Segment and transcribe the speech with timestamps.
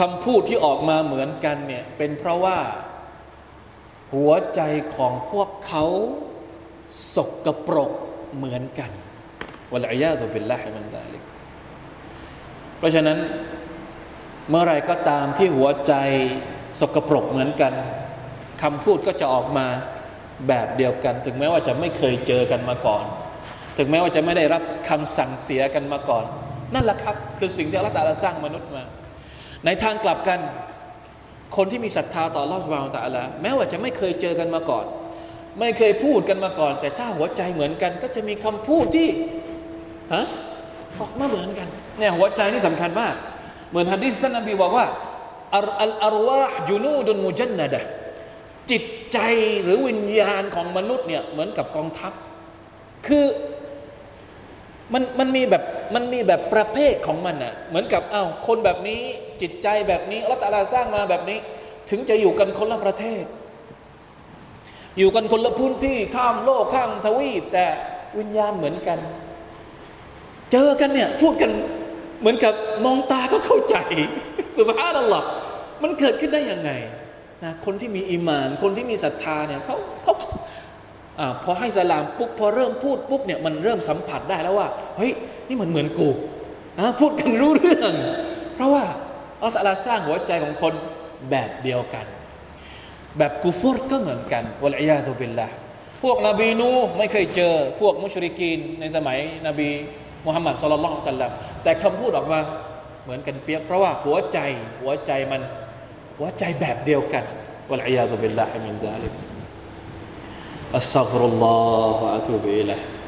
[0.00, 2.58] คำพูดที่ออกมาเหมือนกันเนี่ยเป็นเพราะว่า
[4.14, 4.60] หัวใจ
[4.96, 5.84] ของพวกเขา
[7.14, 7.90] สกปรก
[8.36, 8.90] เหมือนกัน
[9.72, 11.22] วลัยยาตุบิลลาฮิมันซาลิก
[12.78, 13.18] เพราะฉะนั้น
[14.50, 15.92] เมื่อไรก็ตามที่หัวใจ
[16.80, 17.72] สกปรกเหมือนกัน
[18.62, 19.66] คำพูดก็จะออกมา
[20.48, 23.04] แบบเดียวกัน ถึงแม้ว่าจะไม่เคยเจอกันมาก่อน
[23.78, 26.24] ถึงแม้ว่าจะไม่ได้รับคำสั่งเสียกันมาก่อน
[26.74, 28.84] นั่นแหละครับ คือสิ่งที่อัลลอฮฺตาลาสร้างมนุษย์มา
[29.64, 30.40] ในทางกลับกัน
[31.56, 34.84] คนที่มีศรัทธาต่อลอสวาลตาลาแม้ว่าจะไม่เคยเจอกันมาก่อน
[35.60, 39.08] ไม่เคยพูดกันมาก่อน แต่ถ้าหัวใจเหมือนกัน ก็จะมีคำพูดที่
[40.14, 40.26] ฮะ
[40.98, 41.68] ออกมาเหมือนกัน
[41.98, 43.14] เนี่ยหัวใจนี่สำคัญมาก
[43.70, 44.86] เหมือนฮะดิษท่านนบีบอกว่า
[45.56, 47.80] อัลอารวาห์จุนูดุนมุจันนดะ
[48.70, 48.82] จิต
[49.12, 49.18] ใจ
[49.62, 52.12] หรือวิญญาณของมนุษย์เนี่ยเหมือนกับกองทัพ
[53.06, 53.24] คือ
[54.94, 55.62] มันมันมีแบบ
[55.94, 59.00] มันมีแบบประเภทของมันอะเหมือนกับอ้าวคนแบบนี้
[59.40, 61.38] จิตใจแบบนี้อัลตาลาสร้างมาแบบนี้
[61.90, 63.24] ถึงจะอยู่กันคนละประเทศ
[64.98, 67.66] อยู่กันคนละพื้นที่ข้ามโลกข้ามทวีป แต่
[68.18, 68.98] วิญญาณเหมือนกัน
[70.52, 71.50] เจอกันเนี่ยพูดกัน
[72.20, 73.76] เหมือนกับมองตาก็เข้าใจ
[74.56, 75.26] สุภาพนัลลอฮ์
[75.82, 76.70] มันเกิดขึ้นได้ยังไง
[77.44, 80.14] นะคนที่มีอีมาน คนที่มีศรัทธาเนี่ยเขาเขา
[81.18, 85.12] อพอให้สลามปุ๊บพอเริ่มพูดปุ๊บเนี่ยมันเริ่มสัมผัสได้แล้วว่าเฮ้ย
[85.48, 86.08] นี่มันเหมือนกู
[86.78, 87.92] นะพูดกันรู้เรื่อง
[88.54, 88.84] เพราะว่า
[89.42, 90.72] อัลลอฮฺสร้างหัวใจของคน
[91.30, 92.06] แบบเดียวกัน
[93.18, 95.48] แบบกูฟอร์ก็เหมือนกันวะลัยยาตุบิลละ
[96.02, 99.68] พวกนบีนูไม่เคยเจอ พวกมุชริกีนในสมัยนบี
[100.26, 102.40] มุฮัมมัดสุลลัลลอฮุสัลลัมแต่คำพูดออกมา
[103.04, 104.38] เหมือนกันเปียกเพราะว่าหัวใจ
[104.82, 105.40] หัวใจมัน
[106.18, 107.24] หัวใจแบบเดียวกัน
[107.70, 109.39] วะลัยยาตุบิลละมินซาลิกอัสซักรุล
[110.74, 112.99] أستغفر الله وأتوب إليه.